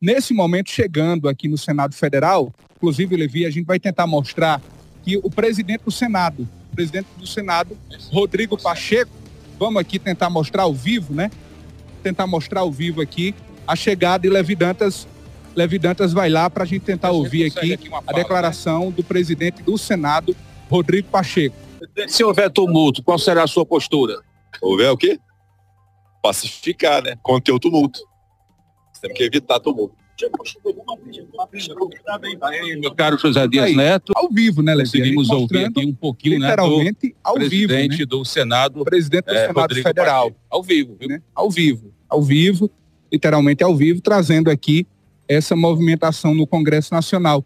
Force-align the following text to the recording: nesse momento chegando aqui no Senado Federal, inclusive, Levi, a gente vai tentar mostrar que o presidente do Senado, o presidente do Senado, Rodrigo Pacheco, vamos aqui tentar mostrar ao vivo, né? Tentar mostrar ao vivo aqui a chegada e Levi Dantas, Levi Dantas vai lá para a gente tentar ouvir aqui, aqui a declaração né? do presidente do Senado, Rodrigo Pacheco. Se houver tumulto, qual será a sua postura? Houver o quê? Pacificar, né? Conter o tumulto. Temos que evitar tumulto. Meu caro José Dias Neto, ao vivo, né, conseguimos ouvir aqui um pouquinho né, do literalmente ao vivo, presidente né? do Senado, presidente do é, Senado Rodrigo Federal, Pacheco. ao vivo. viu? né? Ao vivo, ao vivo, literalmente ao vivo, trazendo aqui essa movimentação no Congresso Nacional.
nesse 0.00 0.32
momento 0.32 0.70
chegando 0.70 1.28
aqui 1.28 1.46
no 1.48 1.58
Senado 1.58 1.94
Federal, 1.94 2.52
inclusive, 2.76 3.16
Levi, 3.16 3.44
a 3.44 3.50
gente 3.50 3.66
vai 3.66 3.78
tentar 3.78 4.06
mostrar 4.06 4.62
que 5.02 5.16
o 5.18 5.30
presidente 5.30 5.84
do 5.84 5.90
Senado, 5.90 6.48
o 6.72 6.74
presidente 6.74 7.08
do 7.16 7.26
Senado, 7.26 7.76
Rodrigo 8.10 8.60
Pacheco, 8.60 9.10
vamos 9.58 9.80
aqui 9.80 9.98
tentar 9.98 10.30
mostrar 10.30 10.62
ao 10.62 10.72
vivo, 10.72 11.12
né? 11.12 11.30
Tentar 12.02 12.26
mostrar 12.26 12.60
ao 12.60 12.72
vivo 12.72 13.00
aqui 13.00 13.34
a 13.66 13.76
chegada 13.76 14.26
e 14.26 14.30
Levi 14.30 14.54
Dantas, 14.54 15.06
Levi 15.54 15.78
Dantas 15.78 16.12
vai 16.12 16.28
lá 16.28 16.48
para 16.48 16.64
a 16.64 16.66
gente 16.66 16.82
tentar 16.82 17.10
ouvir 17.10 17.46
aqui, 17.46 17.72
aqui 17.72 17.90
a 18.06 18.12
declaração 18.12 18.86
né? 18.86 18.92
do 18.92 19.04
presidente 19.04 19.62
do 19.62 19.76
Senado, 19.76 20.34
Rodrigo 20.68 21.08
Pacheco. 21.08 21.56
Se 22.08 22.22
houver 22.24 22.50
tumulto, 22.50 23.02
qual 23.02 23.18
será 23.18 23.42
a 23.42 23.46
sua 23.46 23.66
postura? 23.66 24.20
Houver 24.62 24.90
o 24.90 24.96
quê? 24.96 25.18
Pacificar, 26.22 27.02
né? 27.02 27.16
Conter 27.22 27.52
o 27.52 27.58
tumulto. 27.58 28.00
Temos 29.00 29.16
que 29.16 29.24
evitar 29.24 29.60
tumulto. 29.60 29.94
Meu 32.78 32.94
caro 32.94 33.16
José 33.16 33.48
Dias 33.48 33.74
Neto, 33.74 34.12
ao 34.14 34.28
vivo, 34.28 34.62
né, 34.62 34.76
conseguimos 34.76 35.30
ouvir 35.30 35.64
aqui 35.64 35.86
um 35.86 35.94
pouquinho 35.94 36.38
né, 36.38 36.48
do 36.48 36.50
literalmente 36.50 37.16
ao 37.24 37.38
vivo, 37.38 37.48
presidente 37.68 38.00
né? 38.00 38.06
do 38.06 38.24
Senado, 38.24 38.84
presidente 38.84 39.24
do 39.24 39.34
é, 39.34 39.40
Senado 39.40 39.60
Rodrigo 39.60 39.88
Federal, 39.88 40.24
Pacheco. 40.24 40.40
ao 40.50 40.62
vivo. 40.62 40.96
viu? 41.00 41.08
né? 41.08 41.22
Ao 41.34 41.50
vivo, 41.50 41.94
ao 42.08 42.22
vivo, 42.22 42.70
literalmente 43.10 43.64
ao 43.64 43.74
vivo, 43.74 44.02
trazendo 44.02 44.50
aqui 44.50 44.86
essa 45.26 45.56
movimentação 45.56 46.34
no 46.34 46.46
Congresso 46.46 46.92
Nacional. 46.92 47.44